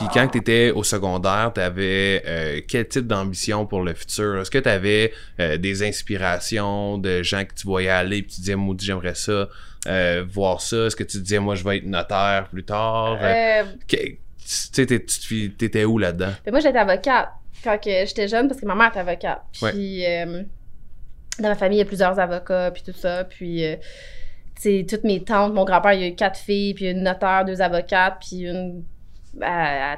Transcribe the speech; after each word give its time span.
Puis 0.00 0.08
quand 0.14 0.26
tu 0.28 0.38
étais 0.38 0.70
au 0.70 0.82
secondaire, 0.82 1.52
tu 1.54 1.60
avais 1.60 2.22
euh, 2.26 2.60
quel 2.66 2.88
type 2.88 3.06
d'ambition 3.06 3.66
pour 3.66 3.82
le 3.82 3.92
futur? 3.92 4.40
Est-ce 4.40 4.50
que 4.50 4.56
tu 4.56 4.68
avais 4.68 5.12
euh, 5.38 5.58
des 5.58 5.82
inspirations 5.82 6.96
de 6.96 7.22
gens 7.22 7.44
que 7.44 7.52
tu 7.52 7.66
voyais 7.66 7.90
aller 7.90 8.22
puis 8.22 8.32
tu 8.32 8.40
disais, 8.40 8.56
maudit, 8.56 8.86
j'aimerais 8.86 9.14
ça, 9.14 9.48
euh, 9.88 10.24
voir 10.26 10.62
ça? 10.62 10.86
Est-ce 10.86 10.96
que 10.96 11.04
tu 11.04 11.20
disais, 11.20 11.38
moi, 11.38 11.54
je 11.54 11.64
vais 11.64 11.76
être 11.76 11.84
notaire 11.84 12.48
plus 12.48 12.64
tard? 12.64 13.18
Tu 13.86 14.18
sais, 14.38 14.86
t'étais 14.86 15.84
où 15.84 15.98
là-dedans? 15.98 16.32
Fait 16.46 16.50
moi, 16.50 16.60
j'étais 16.60 16.78
avocate 16.78 17.28
quand 17.62 17.78
j'étais 17.82 18.26
jeune 18.26 18.48
parce 18.48 18.58
que 18.58 18.64
ma 18.64 18.74
mère 18.74 18.88
était 18.88 19.00
avocate. 19.00 19.42
Puis 19.52 20.02
dans 21.38 21.48
ma 21.48 21.56
famille, 21.56 21.76
il 21.76 21.80
y 21.80 21.84
a 21.84 21.86
plusieurs 21.86 22.18
avocats, 22.18 22.70
puis 22.70 22.82
tout 22.82 22.98
ça. 22.98 23.24
Puis, 23.24 23.66
sais, 24.62 24.86
toutes 24.88 25.04
mes 25.04 25.22
tantes, 25.22 25.52
mon 25.54 25.64
grand-père, 25.64 25.92
il 25.94 26.02
a 26.04 26.06
eu 26.08 26.14
quatre 26.14 26.38
filles, 26.38 26.74
puis 26.74 26.90
une 26.90 27.02
notaire, 27.02 27.44
deux 27.44 27.60
avocates, 27.62 28.16
puis 28.20 28.40
une. 28.42 28.82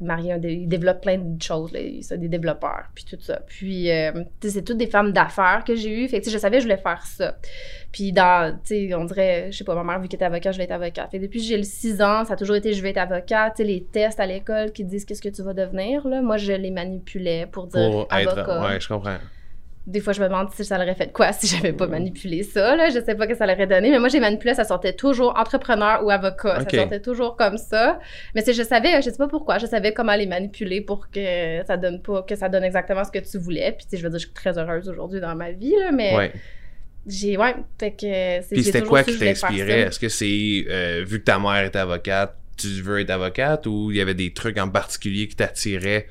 Mariée, 0.00 0.32
un 0.32 0.38
dé- 0.38 0.52
il 0.52 0.68
développe 0.68 1.00
plein 1.00 1.16
de 1.16 1.40
choses, 1.42 1.72
là, 1.72 1.80
c'est 2.02 2.18
des 2.18 2.28
développeurs, 2.28 2.84
puis 2.94 3.04
tout 3.08 3.16
ça. 3.20 3.40
Puis, 3.46 3.90
euh, 3.90 4.12
c'est 4.42 4.62
toutes 4.62 4.76
des 4.76 4.86
femmes 4.86 5.12
d'affaires 5.12 5.64
que 5.66 5.74
j'ai 5.74 6.04
eues. 6.04 6.08
Fait 6.08 6.18
que, 6.18 6.24
tu 6.24 6.30
sais, 6.30 6.36
je 6.36 6.38
savais 6.38 6.56
que 6.58 6.62
je 6.62 6.66
voulais 6.68 6.76
faire 6.76 7.04
ça. 7.06 7.36
Puis, 7.90 8.12
dans, 8.12 8.52
tu 8.64 8.88
sais, 8.88 8.94
on 8.94 9.06
dirait, 9.06 9.48
je 9.50 9.56
sais 9.56 9.64
pas, 9.64 9.74
ma 9.74 9.82
mère, 9.82 9.98
vu 10.00 10.08
qu'elle 10.08 10.18
était 10.18 10.26
avocate, 10.26 10.52
je 10.52 10.58
voulais 10.58 10.64
être 10.64 10.72
avocate. 10.72 11.10
Fait 11.10 11.18
que 11.18 11.22
depuis 11.22 11.40
que 11.40 11.46
j'ai 11.46 11.56
le 11.56 11.62
6 11.62 12.02
ans, 12.02 12.24
ça 12.26 12.34
a 12.34 12.36
toujours 12.36 12.56
été 12.56 12.74
je 12.74 12.82
vais 12.82 12.90
être 12.90 12.98
avocate. 12.98 13.54
Tu 13.56 13.62
sais, 13.62 13.68
les 13.68 13.82
tests 13.84 14.20
à 14.20 14.26
l'école 14.26 14.72
qui 14.72 14.84
disent 14.84 15.06
qu'est-ce 15.06 15.22
que 15.22 15.30
tu 15.30 15.42
vas 15.42 15.54
devenir, 15.54 16.06
là, 16.06 16.20
moi, 16.20 16.36
je 16.36 16.52
les 16.52 16.70
manipulais 16.70 17.46
pour 17.50 17.66
dire 17.66 17.90
Pour 17.90 18.06
avocat. 18.10 18.40
être. 18.42 18.62
Ouais, 18.68 18.78
je 18.80 18.88
comprends. 18.88 19.16
Des 19.86 20.00
fois, 20.00 20.14
je 20.14 20.22
me 20.22 20.28
demande 20.28 20.48
si 20.54 20.64
ça 20.64 20.78
l'aurait 20.78 20.94
fait 20.94 21.08
de 21.08 21.12
quoi 21.12 21.32
si 21.34 21.46
j'avais 21.46 21.74
pas 21.74 21.86
manipulé 21.86 22.42
ça, 22.42 22.74
là. 22.74 22.88
Je 22.88 23.00
sais 23.04 23.14
pas 23.14 23.24
ce 23.24 23.28
que 23.28 23.34
ça 23.36 23.46
l'aurait 23.46 23.66
donné, 23.66 23.90
mais 23.90 23.98
moi, 23.98 24.08
j'ai 24.08 24.18
manipulé, 24.20 24.54
ça 24.54 24.64
sortait 24.64 24.94
toujours 24.94 25.38
entrepreneur 25.38 26.02
ou 26.04 26.10
avocat. 26.10 26.60
Ça 26.60 26.70
sortait 26.78 27.00
toujours 27.00 27.36
comme 27.36 27.58
ça. 27.58 27.98
Mais 28.34 28.42
je 28.46 28.62
savais, 28.62 29.02
je 29.02 29.10
sais 29.10 29.18
pas 29.18 29.28
pourquoi, 29.28 29.58
je 29.58 29.66
savais 29.66 29.92
comment 29.92 30.14
les 30.14 30.26
manipuler 30.26 30.80
pour 30.80 31.10
que 31.10 31.62
ça 31.66 31.76
donne 31.76 32.00
pas, 32.00 32.22
que 32.22 32.34
ça 32.34 32.48
donne 32.48 32.64
exactement 32.64 33.04
ce 33.04 33.10
que 33.10 33.18
tu 33.18 33.36
voulais. 33.36 33.76
Puis, 33.76 33.98
je 33.98 34.02
veux 34.02 34.08
dire, 34.08 34.18
je 34.18 34.24
suis 34.24 34.34
très 34.34 34.56
heureuse 34.58 34.88
aujourd'hui 34.88 35.20
dans 35.20 35.34
ma 35.34 35.50
vie, 35.52 35.74
là, 35.78 35.92
mais 35.92 36.16
Ouais. 36.16 36.32
j'ai, 37.06 37.36
ouais, 37.36 37.54
fait 37.78 37.90
que 37.90 37.96
c'est 38.00 38.46
Puis 38.52 38.64
c'était 38.64 38.82
quoi 38.82 39.02
qui 39.02 39.18
t'inspirait? 39.18 39.80
Est-ce 39.80 39.98
que 39.98 40.08
c'est 40.08 40.64
euh, 40.70 41.04
vu 41.06 41.18
que 41.20 41.24
ta 41.24 41.38
mère 41.38 41.62
était 41.64 41.78
avocate, 41.78 42.34
tu 42.56 42.68
veux 42.80 43.00
être 43.00 43.10
avocate 43.10 43.66
ou 43.66 43.90
il 43.90 43.98
y 43.98 44.00
avait 44.00 44.14
des 44.14 44.32
trucs 44.32 44.58
en 44.58 44.70
particulier 44.70 45.28
qui 45.28 45.36
t'attiraient 45.36 46.06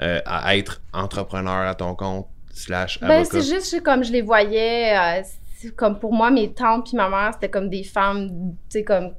euh, 0.00 0.20
à 0.26 0.56
être 0.56 0.82
entrepreneur 0.92 1.66
à 1.68 1.74
ton 1.74 1.94
compte? 1.94 2.26
Slash 2.54 3.00
Ben, 3.00 3.24
c'est 3.24 3.42
juste 3.42 3.82
comme 3.82 4.04
je 4.04 4.12
les 4.12 4.22
voyais, 4.22 4.96
euh, 4.96 5.22
comme 5.76 5.98
pour 5.98 6.12
moi, 6.12 6.30
mes 6.30 6.52
tantes 6.52 6.86
puis 6.88 6.96
ma 6.96 7.08
mère, 7.08 7.30
c'était 7.34 7.50
comme 7.50 7.68
des 7.68 7.84
femmes, 7.84 8.28
tu 8.70 8.78
sais, 8.78 8.84
comme 8.84 9.12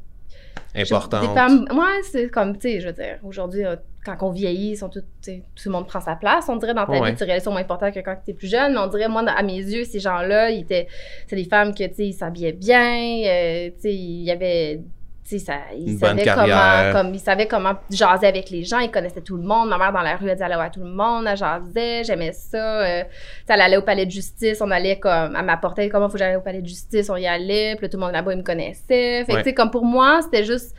Importante. 0.77 1.21
Des 1.21 1.33
femmes, 1.33 1.65
ouais, 1.71 2.01
c'est 2.11 2.29
comme, 2.29 2.57
tu 2.57 2.69
sais, 2.69 2.79
je 2.81 2.87
veux 2.87 2.93
dire, 2.93 3.17
aujourd'hui, 3.23 3.63
euh, 3.65 3.77
quand 4.05 4.17
on 4.23 4.31
vieillit, 4.31 4.75
sont 4.75 4.89
tout, 4.89 4.99
tout 5.23 5.31
le 5.65 5.71
monde 5.71 5.87
prend 5.87 6.01
sa 6.01 6.15
place. 6.17 6.49
On 6.49 6.57
dirait 6.57 6.73
dans 6.73 6.85
ta 6.85 6.91
Ouais. 6.91 7.11
vie, 7.11 7.17
tu 7.17 7.23
réalises 7.23 7.45
sont 7.45 7.51
moins 7.51 7.61
importants 7.61 7.91
que 7.93 8.01
quand 8.01 8.17
tu 8.25 8.31
es 8.31 8.33
plus 8.33 8.49
jeune. 8.49 8.73
Mais 8.73 8.79
on 8.79 8.87
dirait, 8.87 9.07
moi, 9.07 9.23
à 9.25 9.41
mes 9.41 9.55
yeux, 9.55 9.85
ces 9.85 9.99
gens-là, 10.01 10.49
ils 10.49 10.61
étaient, 10.63 10.87
c'est 11.27 11.37
des 11.37 11.45
femmes 11.45 11.73
que, 11.73 11.85
tu 11.87 11.95
sais, 11.95 12.05
ils 12.07 12.13
s'habillaient 12.13 12.51
bien, 12.51 13.21
euh, 13.25 13.69
tu 13.69 13.81
sais, 13.83 13.93
il 13.93 14.23
y 14.23 14.31
avait, 14.31 14.81
ça, 15.25 15.53
savaient 15.99 16.23
carrière. 16.23 16.93
comment, 16.93 17.11
comme, 17.11 17.47
comment 17.49 17.73
jaser 17.89 18.27
avec 18.27 18.51
les 18.51 18.63
gens, 18.63 18.79
ils 18.79 18.91
connaissaient 18.91 19.21
tout 19.21 19.37
le 19.37 19.43
monde. 19.43 19.69
Ma 19.69 19.77
mère, 19.77 19.91
dans 19.91 20.01
la 20.01 20.15
rue, 20.15 20.27
elle 20.27 20.33
disait, 20.33 20.45
allait 20.45 20.55
voir 20.55 20.69
tout 20.69 20.81
le 20.81 20.85
monde, 20.85 21.25
elle 21.27 21.35
jasait, 21.35 22.03
j'aimais 22.03 22.31
ça. 22.31 22.81
euh, 22.83 23.03
elle 23.47 23.61
allait 23.61 23.77
au 23.77 23.81
palais 23.81 24.05
de 24.05 24.11
justice, 24.11 24.61
on 24.61 24.69
allait 24.69 24.99
comme, 24.99 25.35
elle 25.35 25.45
m'apportait 25.45 25.89
comment 25.89 26.07
faut 26.07 26.13
que 26.13 26.19
j'aille 26.19 26.35
au 26.35 26.41
palais 26.41 26.61
de 26.61 26.67
justice, 26.67 27.09
on 27.09 27.15
y 27.15 27.25
allait, 27.25 27.75
puis 27.75 27.89
tout 27.89 27.97
le 27.97 28.03
monde 28.03 28.13
là-bas, 28.13 28.33
il 28.33 28.37
me 28.37 28.43
connaissait. 28.43 29.23
Fait 29.25 29.33
Ouais. 29.33 29.43
tu 29.43 29.49
sais, 29.49 29.53
comme 29.53 29.71
pour 29.71 29.83
moi, 29.83 30.19
c'était 30.21 30.43
juste, 30.43 30.75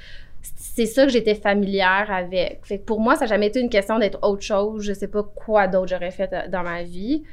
c'est 0.57 0.87
ça 0.87 1.05
que 1.05 1.11
j'étais 1.11 1.35
familière 1.35 2.07
avec. 2.11 2.61
Fait 2.65 2.79
que 2.79 2.85
pour 2.85 3.01
moi, 3.01 3.15
ça 3.15 3.23
n'a 3.23 3.27
jamais 3.27 3.47
été 3.47 3.61
une 3.61 3.69
question 3.69 3.99
d'être 3.99 4.19
autre 4.23 4.43
chose. 4.43 4.83
Je 4.85 4.93
sais 4.93 5.09
pas 5.09 5.23
quoi 5.23 5.67
d'autre 5.67 5.89
j'aurais 5.89 6.11
fait 6.11 6.33
euh, 6.33 6.49
dans 6.49 6.63
ma 6.63 6.83
vie. 6.83 7.25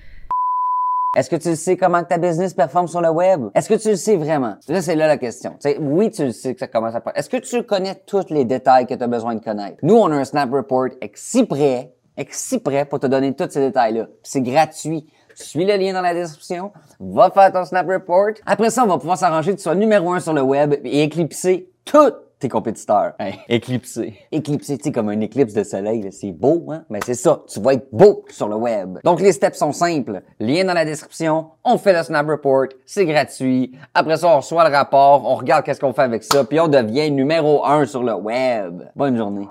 Est-ce 1.16 1.29
que 1.29 1.35
tu 1.35 1.56
sais 1.56 1.78
comment 1.78 2.01
que 2.01 2.07
ta 2.07 2.18
business 2.18 2.56
performe 2.56 2.88
sur 2.88 3.00
le 3.00 3.09
web? 3.09 3.50
Est-ce 3.53 3.69
que 3.69 3.75
tu 3.75 3.90
le 3.90 3.96
sais 3.96 4.18
vraiment? 4.18 4.56
Là, 4.68 4.81
c'est 4.81 4.96
là 4.96 5.06
la 5.06 5.18
question. 5.18 5.51
Tu 5.51 5.69
sais, 5.69 5.78
oui, 5.79 6.09
tu 6.09 6.25
le 6.25 6.31
sais 6.31 6.56
que 6.56 6.59
ça 6.59 6.68
commence 6.68 6.96
à. 6.96 7.03
Est-ce 7.13 7.29
que 7.29 7.38
tu 7.38 7.62
connais 7.62 7.94
tous 8.07 8.31
les 8.31 8.46
détails 8.46 8.88
que 8.88 8.96
tu 8.96 9.03
as 9.03 9.07
besoin 9.07 9.35
de 9.35 9.44
connaître? 9.44 9.78
Nous, 9.84 9.96
on 9.96 10.12
a 10.12 10.16
un 10.16 10.25
Snap 10.25 10.51
Report 10.51 10.88
exi 11.01 11.46
prêt, 11.46 11.94
exi 12.18 12.57
prêt 12.57 12.85
pour 12.85 13.00
te 13.00 13.06
donner 13.06 13.31
tous 13.35 13.47
ces 13.51 13.59
détails-là. 13.59 14.07
C'est 14.24 14.41
gratuit. 14.41 15.06
Suis 15.35 15.66
le 15.66 15.75
lien 15.78 15.94
dans 15.94 16.01
la 16.01 16.16
description, 16.16 16.72
va 17.00 17.30
faire 17.30 17.51
ton 17.51 17.63
Snap 17.63 17.88
Report. 17.88 18.34
Après 18.47 18.72
ça, 18.72 18.84
on 18.84 18.88
va 18.88 18.97
pouvoir 18.97 19.18
s'arranger 19.18 19.51
que 19.51 19.57
tu 19.57 19.63
sois 19.63 19.75
numéro 19.75 20.12
un 20.13 20.19
sur 20.19 20.34
le 20.34 20.41
web 20.41 20.74
et 20.84 21.03
éclipser 21.03 21.69
tous 21.85 22.13
tes 22.43 22.49
compétiteurs. 22.49 23.13
Hein? 23.19 23.31
Éclipser. 23.47 24.15
Éclipser, 24.31 24.77
tu 24.77 24.83
sais, 24.83 24.91
comme 24.91 25.07
un 25.09 25.19
éclipse 25.21 25.53
de 25.53 25.63
soleil, 25.63 26.05
c'est 26.11 26.33
beau, 26.33 26.65
hein? 26.69 26.83
Mais 26.89 26.99
c'est 27.05 27.13
ça, 27.13 27.41
tu 27.47 27.61
vas 27.61 27.73
être 27.73 27.87
beau 27.91 28.25
sur 28.29 28.49
le 28.49 28.55
web. 28.55 28.99
Donc, 29.03 29.21
les 29.21 29.31
steps 29.31 29.57
sont 29.57 29.71
simples. 29.71 30.21
Lien 30.39 30.65
dans 30.65 30.73
la 30.73 30.83
description, 30.83 31.51
on 31.63 31.77
fait 31.77 31.93
le 31.93 32.03
Snap 32.03 32.27
Report, 32.27 32.67
c'est 32.85 33.05
gratuit. 33.05 33.71
Après 33.93 34.17
ça, 34.17 34.27
on 34.27 34.37
reçoit 34.37 34.67
le 34.69 34.75
rapport, 34.75 35.23
on 35.25 35.35
regarde 35.35 35.63
qu'est-ce 35.63 35.79
qu'on 35.79 35.93
fait 35.93 36.01
avec 36.01 36.23
ça, 36.23 36.43
puis 36.43 36.59
on 36.59 36.67
devient 36.67 37.09
numéro 37.11 37.65
un 37.65 37.85
sur 37.85 38.03
le 38.03 38.13
web. 38.13 38.83
Bonne 38.95 39.15
journée. 39.15 39.47